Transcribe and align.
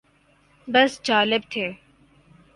بس 0.67 0.91
جالب 1.03 1.41
تھے 1.51 1.67